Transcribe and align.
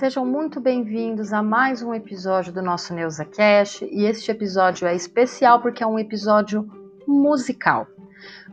Sejam 0.00 0.24
muito 0.24 0.62
bem-vindos 0.62 1.30
a 1.30 1.42
mais 1.42 1.82
um 1.82 1.92
episódio 1.92 2.54
do 2.54 2.62
nosso 2.62 2.94
Neuza 2.94 3.22
Cash 3.22 3.82
e 3.82 4.06
este 4.06 4.30
episódio 4.30 4.88
é 4.88 4.96
especial 4.96 5.60
porque 5.60 5.82
é 5.82 5.86
um 5.86 5.98
episódio 5.98 6.66
musical. 7.06 7.86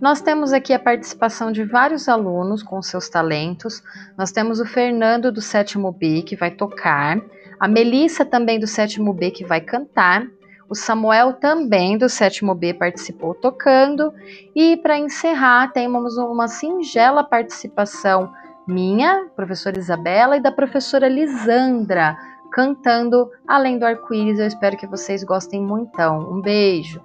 Nós 0.02 0.20
temos 0.20 0.52
aqui 0.52 0.74
a 0.74 0.80
participação 0.80 1.50
de 1.50 1.64
vários 1.64 2.10
alunos 2.10 2.62
com 2.62 2.82
seus 2.82 3.08
talentos. 3.08 3.82
Nós 4.18 4.30
temos 4.30 4.60
o 4.60 4.66
Fernando 4.66 5.32
do 5.32 5.40
sétimo 5.40 5.90
B 5.90 6.22
que 6.22 6.36
vai 6.36 6.52
tocar, 6.52 7.18
a 7.58 7.66
Melissa 7.66 8.26
também 8.26 8.60
do 8.60 8.68
sétimo 8.68 9.14
B 9.14 9.32
que 9.32 9.46
vai 9.46 9.62
cantar, 9.62 10.28
o 10.68 10.76
Samuel 10.76 11.32
também 11.32 11.98
do 11.98 12.10
sétimo 12.10 12.54
B 12.54 12.74
participou 12.74 13.34
tocando 13.34 14.14
e 14.54 14.76
para 14.76 14.98
encerrar 14.98 15.72
temos 15.72 16.18
uma 16.18 16.50
singela 16.50 17.24
participação 17.24 18.34
minha, 18.68 19.30
professora 19.36 19.80
Isabela 19.80 20.38
e 20.38 20.42
da 20.42 20.52
professora 20.52 21.08
Lisandra 21.08 22.18
cantando 22.52 23.32
Além 23.48 23.78
do 23.78 23.86
Arco-Íris. 23.86 24.40
Eu 24.40 24.48
espero 24.48 24.78
que 24.78 24.88
vocês 24.88 25.24
gostem 25.24 25.62
muito. 25.62 26.02
Um 26.02 26.42
beijo. 26.42 27.02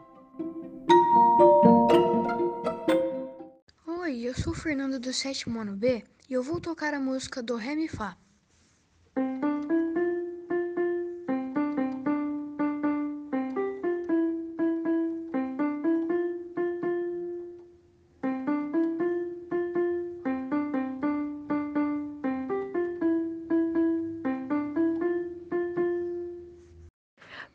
Oi, 3.86 4.22
eu 4.22 4.34
sou 4.34 4.52
o 4.52 4.56
Fernando 4.56 4.98
do 4.98 5.12
sétimo 5.12 5.60
ano 5.60 5.76
B 5.76 6.02
e 6.28 6.32
eu 6.32 6.42
vou 6.42 6.60
tocar 6.60 6.94
a 6.94 7.00
música 7.00 7.42
do 7.42 7.56
Ré 7.56 7.74
Mi 7.74 7.88
Fá. 7.88 8.16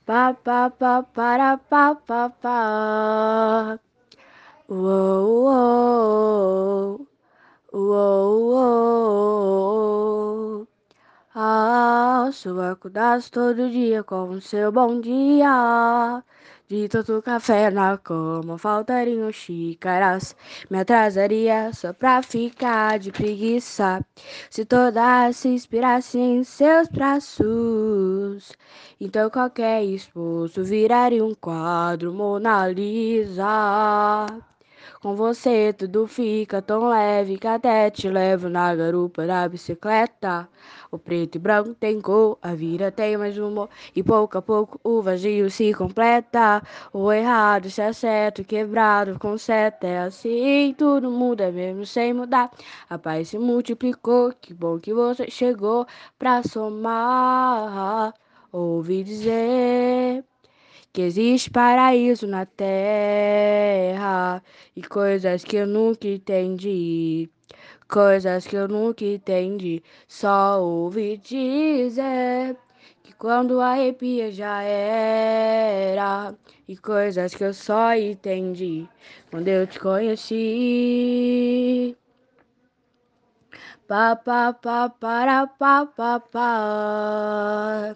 Pa 0.07 0.33
pa 0.45 0.59
pa 0.79 0.93
para 1.15 1.57
pa 1.69 1.83
pa 2.07 2.21
pa. 2.41 2.59
Uou, 4.69 5.27
uou, 7.73 8.39
uou. 8.53 9.57
Ah, 11.35 12.29
sou 12.33 12.61
acordado 12.61 13.29
todo 13.31 13.69
dia 13.69 14.03
com 14.03 14.29
o 14.29 14.41
seu 14.41 14.71
bom 14.71 15.01
dia. 15.01 16.23
De 16.69 16.89
tanto 16.89 17.21
café 17.21 17.71
na 17.71 17.97
cama, 17.97 18.57
faltariam 18.57 19.31
xícaras. 19.31 20.35
Me 20.69 20.79
atrasaria 20.79 21.71
só 21.71 21.93
pra 21.93 22.21
ficar 22.21 22.99
de 22.99 23.09
preguiça. 23.09 24.05
Se 24.49 24.65
todas 24.65 25.37
se 25.37 25.47
inspirassem 25.47 26.39
em 26.39 26.43
seus 26.43 26.89
braços, 26.89 28.51
então 28.99 29.29
qualquer 29.29 29.81
esposo 29.85 30.61
viraria 30.61 31.23
um 31.23 31.33
quadro 31.33 32.13
Mona 32.13 32.67
Lisa. 32.67 33.45
Com 34.99 35.15
você 35.15 35.71
tudo 35.73 36.07
fica 36.07 36.59
tão 36.59 36.89
leve 36.89 37.37
que 37.37 37.45
até 37.47 37.89
te 37.91 38.09
levo 38.09 38.49
na 38.49 38.75
garupa 38.75 39.27
da 39.27 39.47
bicicleta. 39.47 40.49
O 40.89 40.97
preto 40.97 41.35
e 41.35 41.39
branco 41.39 41.75
tem 41.75 42.01
cor, 42.01 42.39
a 42.41 42.55
vida 42.55 42.91
tem 42.91 43.15
mais 43.15 43.37
humor 43.37 43.69
e 43.95 44.01
pouco 44.01 44.39
a 44.39 44.41
pouco 44.41 44.79
o 44.83 45.01
vazio 45.01 45.51
se 45.51 45.71
completa. 45.73 46.63
O 46.91 47.11
errado 47.11 47.69
se 47.69 47.79
acerta, 47.81 48.41
o 48.41 48.45
quebrado 48.45 49.19
conserta. 49.19 49.85
É 49.85 49.99
assim, 49.99 50.73
tudo 50.75 51.11
muda 51.11 51.51
mesmo 51.51 51.85
sem 51.85 52.11
mudar. 52.13 52.49
A 52.89 52.97
paz 52.97 53.29
se 53.29 53.37
multiplicou, 53.37 54.33
que 54.41 54.51
bom 54.53 54.79
que 54.79 54.93
você 54.93 55.29
chegou 55.29 55.85
pra 56.17 56.41
somar. 56.41 58.13
Ouvi 58.51 59.03
dizer 59.03 60.23
que 60.97 61.03
existe 61.03 61.51
paraíso 61.51 62.25
na 62.25 62.43
terra 62.47 64.41
e 64.75 64.81
coisas 64.81 65.43
que 65.43 65.55
eu 65.57 65.67
nunca 65.67 66.07
entendi. 66.07 67.29
Coisas 67.87 68.47
que 68.47 68.55
eu 68.55 68.67
nunca 68.67 69.05
entendi, 69.05 69.83
só 70.07 70.59
ouvi 70.59 71.17
dizer 71.17 72.57
que 73.03 73.13
quando 73.13 73.61
arrepia 73.61 74.31
já 74.31 74.63
era. 74.63 76.33
E 76.67 76.75
coisas 76.75 77.35
que 77.35 77.43
eu 77.43 77.53
só 77.53 77.93
entendi 77.93 78.89
quando 79.29 79.49
eu 79.49 79.67
te 79.67 79.79
conheci. 79.79 80.35
Pa 83.87 84.15
pa 84.15 84.51
pa 84.51 84.89
para 84.89 85.45
pa 85.45 85.85
pa 85.85 86.19
pa. 86.19 87.95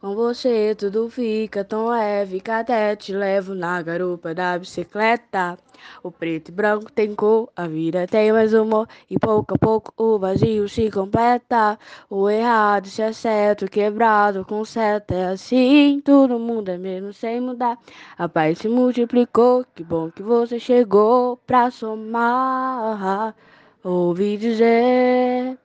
Com 0.00 0.14
você 0.14 0.76
tudo 0.76 1.10
fica 1.10 1.64
tão 1.64 1.88
leve 1.88 2.40
que 2.40 2.52
até 2.52 2.94
te 2.94 3.12
levo 3.12 3.52
na 3.52 3.82
garupa 3.82 4.32
da 4.32 4.56
bicicleta. 4.56 5.58
O 6.04 6.12
preto 6.12 6.50
e 6.50 6.52
branco 6.52 6.92
tem 6.92 7.16
cor, 7.16 7.48
a 7.56 7.66
vida 7.66 8.06
tem 8.06 8.32
mais 8.32 8.54
humor 8.54 8.86
e 9.10 9.18
pouco 9.18 9.54
a 9.56 9.58
pouco 9.58 9.92
o 9.96 10.16
vazio 10.16 10.68
se 10.68 10.88
completa. 10.88 11.76
O 12.08 12.30
errado 12.30 12.86
se 12.86 13.02
acerta, 13.02 13.64
o 13.64 13.68
quebrado 13.68 14.44
conserta. 14.44 15.14
É 15.14 15.26
assim, 15.32 16.00
todo 16.04 16.38
mundo 16.38 16.68
é 16.68 16.78
mesmo 16.78 17.12
sem 17.12 17.40
mudar. 17.40 17.76
A 18.16 18.28
paz 18.28 18.58
se 18.58 18.68
multiplicou, 18.68 19.64
que 19.74 19.82
bom 19.82 20.12
que 20.12 20.22
você 20.22 20.60
chegou 20.60 21.38
pra 21.38 21.72
somar. 21.72 23.34
Ouvi 23.82 24.36
dizer 24.36 25.58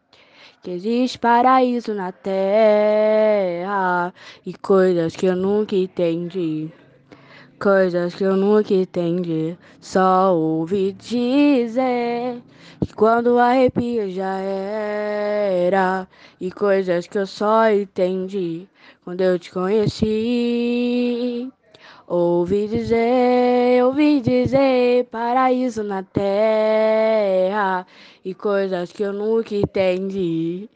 que 0.64 0.72
existe 0.72 1.20
paraíso 1.20 1.94
na 1.94 2.14
terra 2.14 4.14
e 4.46 4.54
coisas 4.54 5.14
que 5.14 5.26
eu 5.26 5.36
nunca 5.36 5.76
entendi. 5.76 6.72
Coisas 7.60 8.16
que 8.16 8.24
eu 8.24 8.38
nunca 8.38 8.74
entendi. 8.74 9.58
Só 9.82 10.34
ouvi 10.34 10.94
dizer 10.94 12.42
que 12.80 12.94
quando 12.94 13.38
arrepia 13.38 14.10
já 14.10 14.38
era. 14.38 16.08
E 16.40 16.50
coisas 16.50 17.08
que 17.08 17.18
eu 17.18 17.28
só 17.28 17.70
entendi 17.70 18.66
quando 19.04 19.20
eu 19.20 19.38
te 19.38 19.52
conheci. 19.52 21.52
Ouvi 22.16 22.68
dizer, 22.68 23.84
ouvi 23.84 24.22
dizer, 24.22 25.06
paraíso 25.06 25.84
na 25.84 26.04
terra 26.04 27.88
e 28.24 28.36
coisas 28.36 28.92
que 28.92 29.02
eu 29.02 29.12
nunca 29.12 29.56
entendi, 29.56 30.70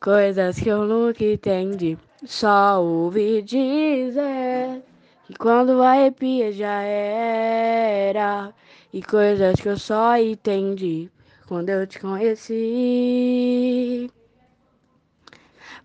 coisas 0.00 0.58
que 0.58 0.70
eu 0.70 0.86
nunca 0.86 1.22
entendi. 1.22 1.98
Só 2.24 2.82
ouvi 2.82 3.42
dizer 3.42 4.82
que 5.26 5.34
quando 5.34 5.82
arrepia 5.82 6.50
já 6.50 6.80
era 6.80 8.54
e 8.94 9.02
coisas 9.02 9.60
que 9.60 9.68
eu 9.68 9.76
só 9.76 10.16
entendi 10.16 11.10
quando 11.46 11.68
eu 11.68 11.86
te 11.86 12.00
conheci. 12.00 13.30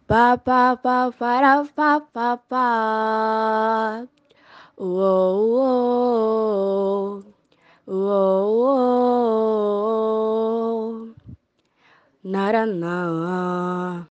Pa 0.07 0.37
pa 0.37 0.77
pa 0.77 1.11
para 1.11 1.65
pa 1.75 1.99
pa 1.99 2.37
pa. 2.37 4.07
Uou, 4.79 5.57
uou, 7.17 7.23
uou, 7.87 8.75
Naraná. 12.23 14.07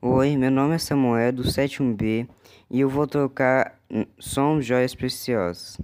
Oi, 0.00 0.38
meu 0.38 0.50
nome 0.50 0.76
é 0.76 0.78
Samuel 0.78 1.34
do 1.34 1.42
71B 1.42 2.26
e 2.70 2.80
eu 2.80 2.88
vou 2.88 3.06
tocar 3.06 3.78
Som 4.18 4.62
Joias 4.62 4.94
Preciosas. 4.94 5.78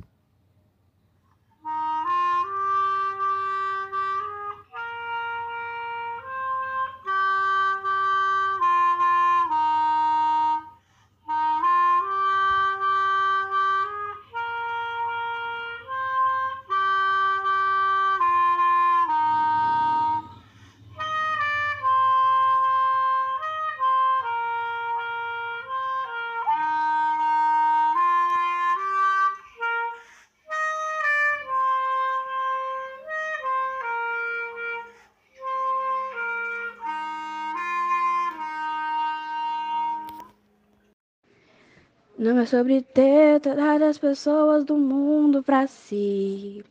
Não 42.17 42.39
é 42.39 42.47
sobre 42.47 42.81
ter 42.81 43.41
todas 43.41 43.83
as 43.83 43.99
pessoas 43.99 44.65
do 44.65 44.77
mundo 44.77 45.43
pra 45.43 45.67
si. 45.67 46.65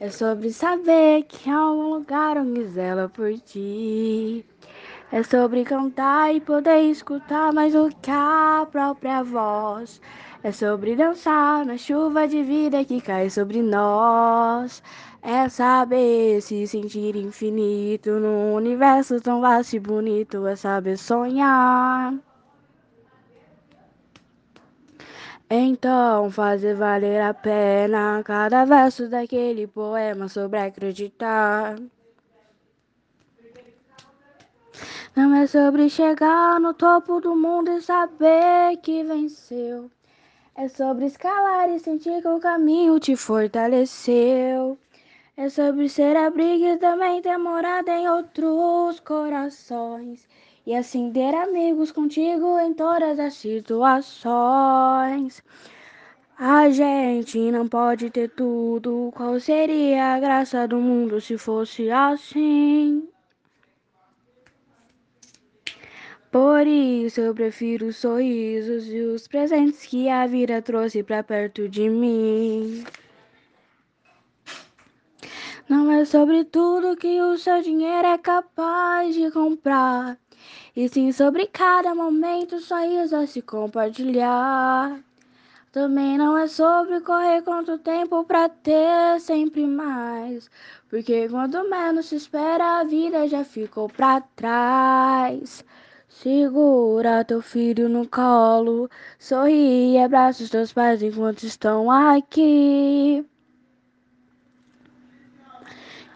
É 0.00 0.10
sobre 0.10 0.52
saber 0.52 1.22
que 1.22 1.48
há 1.48 1.70
um 1.70 1.94
lugar 1.94 2.36
onde 2.36 2.64
zela 2.64 3.08
por 3.08 3.32
ti. 3.38 4.44
É 5.12 5.22
sobre 5.22 5.62
cantar 5.62 6.34
e 6.34 6.40
poder 6.40 6.80
escutar 6.90 7.52
mais 7.52 7.74
do 7.74 7.90
que 8.02 8.10
a 8.10 8.66
própria 8.72 9.22
voz. 9.22 10.00
É 10.42 10.50
sobre 10.50 10.96
dançar 10.96 11.64
na 11.64 11.76
chuva 11.76 12.26
de 12.26 12.42
vida 12.42 12.84
que 12.84 13.00
cai 13.00 13.30
sobre 13.30 13.62
nós. 13.62 14.82
É 15.22 15.48
saber 15.48 16.42
se 16.42 16.66
sentir 16.66 17.14
infinito 17.14 18.10
num 18.18 18.54
universo 18.54 19.20
tão 19.20 19.40
vasto 19.40 19.76
e 19.76 19.78
bonito. 19.78 20.44
É 20.44 20.56
saber 20.56 20.98
sonhar. 20.98 22.31
Então, 25.54 26.30
fazer 26.30 26.74
valer 26.74 27.20
a 27.20 27.34
pena 27.34 28.22
cada 28.24 28.64
verso 28.64 29.06
daquele 29.06 29.66
poema 29.66 30.26
sobre 30.26 30.58
acreditar. 30.58 31.76
Não 35.14 35.34
é 35.34 35.46
sobre 35.46 35.90
chegar 35.90 36.58
no 36.58 36.72
topo 36.72 37.20
do 37.20 37.36
mundo 37.36 37.70
e 37.70 37.82
saber 37.82 38.78
que 38.78 39.04
venceu. 39.04 39.90
É 40.56 40.68
sobre 40.68 41.04
escalar 41.04 41.68
e 41.68 41.78
sentir 41.78 42.22
que 42.22 42.28
o 42.28 42.40
caminho 42.40 42.98
te 42.98 43.14
fortaleceu. 43.14 44.78
É 45.36 45.50
sobre 45.50 45.90
ser 45.90 46.16
abrigo 46.16 46.64
e 46.64 46.78
também 46.78 47.20
ter 47.20 47.36
morada 47.36 47.92
em 47.94 48.08
outros 48.08 49.00
corações. 49.00 50.26
E 50.64 50.74
assim 50.74 51.10
ter 51.12 51.34
amigos 51.34 51.90
contigo 51.90 52.58
em 52.60 52.72
todas 52.72 53.18
as 53.18 53.34
situações. 53.34 54.32
A 56.38 56.70
gente 56.70 57.38
não 57.50 57.68
pode 57.68 58.10
ter 58.10 58.28
tudo. 58.30 59.10
Qual 59.14 59.38
seria 59.40 60.14
a 60.14 60.20
graça 60.20 60.66
do 60.68 60.76
mundo 60.78 61.20
se 61.20 61.36
fosse 61.36 61.90
assim? 61.90 63.08
Por 66.30 66.66
isso 66.66 67.20
eu 67.20 67.34
prefiro 67.34 67.88
os 67.88 67.96
sorrisos 67.96 68.88
e 68.88 69.00
os 69.00 69.28
presentes 69.28 69.84
que 69.84 70.08
a 70.08 70.26
vida 70.26 70.62
trouxe 70.62 71.02
para 71.02 71.22
perto 71.22 71.68
de 71.68 71.90
mim. 71.90 72.82
Não 75.72 75.90
é 75.90 76.04
sobre 76.04 76.44
tudo 76.44 76.98
que 76.98 77.18
o 77.22 77.38
seu 77.38 77.62
dinheiro 77.62 78.06
é 78.06 78.18
capaz 78.18 79.14
de 79.14 79.30
comprar, 79.30 80.18
e 80.76 80.86
sim 80.86 81.10
sobre 81.12 81.46
cada 81.46 81.94
momento 81.94 82.60
sorriso 82.60 83.16
a 83.16 83.26
se 83.26 83.40
compartilhar. 83.40 85.00
Também 85.72 86.18
não 86.18 86.36
é 86.36 86.46
sobre 86.46 87.00
correr 87.00 87.40
quanto 87.40 87.78
tempo 87.78 88.22
pra 88.24 88.50
ter 88.50 89.18
sempre 89.18 89.66
mais, 89.66 90.50
porque 90.90 91.26
quando 91.30 91.66
menos 91.70 92.04
se 92.04 92.16
espera 92.16 92.80
a 92.80 92.84
vida 92.84 93.26
já 93.26 93.42
ficou 93.42 93.88
pra 93.88 94.20
trás. 94.20 95.64
Segura 96.06 97.24
teu 97.24 97.40
filho 97.40 97.88
no 97.88 98.06
colo, 98.06 98.90
sorri 99.18 99.94
e 99.94 99.98
abraça 99.98 100.42
os 100.42 100.50
teus 100.50 100.70
pais 100.70 101.02
enquanto 101.02 101.44
estão 101.44 101.90
aqui. 101.90 103.26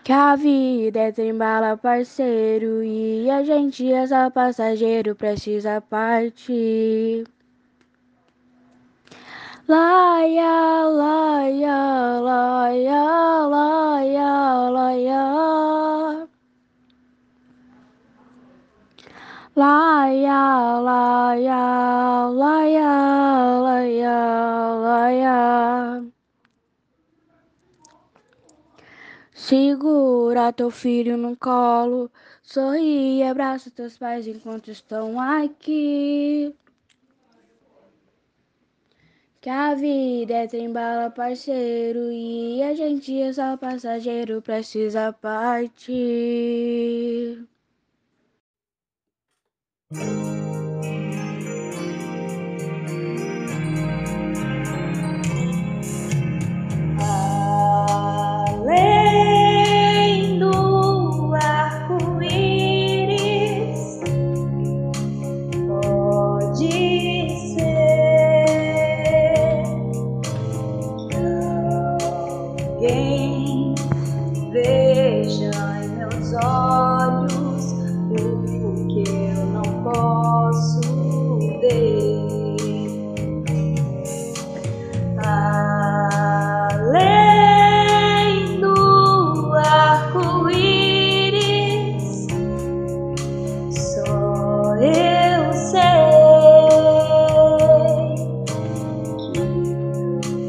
Que 0.06 0.12
a 0.12 0.36
vida 0.36 1.00
é 1.00 1.10
trembala, 1.10 1.76
parceiro, 1.76 2.80
e 2.84 3.28
a 3.28 3.42
gente 3.42 3.92
é 3.92 4.06
só 4.06 4.30
passageiro, 4.30 5.16
precisa 5.16 5.80
partir. 5.80 7.26
Laia, 9.66 10.84
laia, 10.90 12.20
laia, 12.20 13.46
laia, 13.48 14.70
laia. 14.70 16.28
Laia, 19.56 20.80
laia, 20.82 22.28
laia, 22.30 22.90
laia, 23.60 24.16
laia. 24.84 26.15
Segura 29.46 30.52
teu 30.52 30.72
filho 30.72 31.16
no 31.16 31.36
colo, 31.36 32.10
sorri 32.42 33.18
e 33.18 33.22
abraça 33.22 33.70
teus 33.70 33.96
pais 33.96 34.26
enquanto 34.26 34.72
estão 34.72 35.20
aqui. 35.20 36.52
Que 39.40 39.48
a 39.48 39.72
vida 39.76 40.34
é 40.34 40.48
trembala, 40.48 41.12
parceiro, 41.12 42.10
e 42.10 42.60
a 42.60 42.74
gente 42.74 43.16
é 43.22 43.32
só 43.32 43.56
passageiro, 43.56 44.42
precisa 44.42 45.12
partir. 45.12 45.86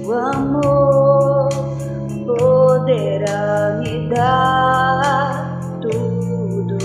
O 0.07 0.13
amor 0.13 1.49
poderá 2.25 3.77
me 3.81 4.07
dar 4.07 5.59
tudo 5.81 6.77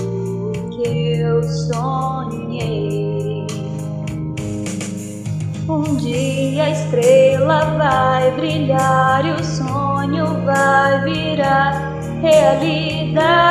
que 0.71 1.21
eu 1.21 1.41
sonhei. 1.41 3.47
Um 5.69 5.95
dia 5.95 6.63
a 6.63 6.69
estrela 6.71 7.63
vai 7.77 8.31
brilhar 8.31 9.25
e 9.25 9.31
o 9.31 9.43
sonho 9.43 10.25
vai 10.45 11.01
virar 11.05 11.93
realidade. 12.21 13.42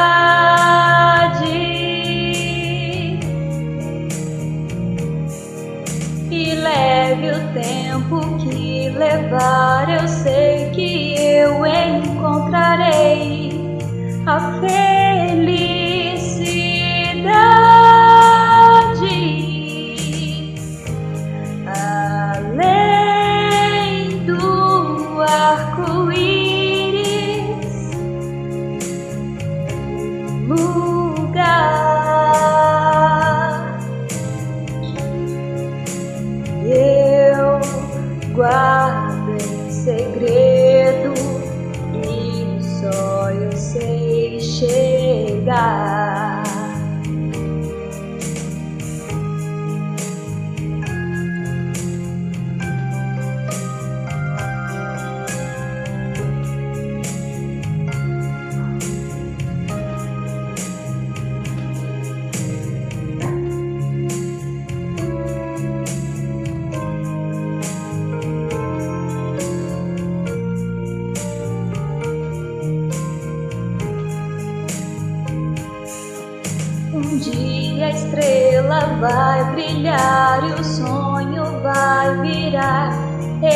Só 42.83 43.31
eu 43.31 43.53
sei 43.57 44.41
chegar. 44.41 46.02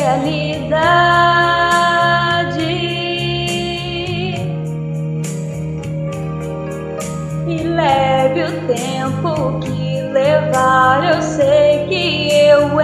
Realidade. 0.06 0.86
E 7.48 7.62
leve 7.62 8.42
o 8.44 8.66
tempo 8.66 9.58
que 9.60 10.00
levar, 10.12 11.14
eu 11.14 11.22
sei 11.22 11.86
que 11.88 12.32
eu 12.32 12.80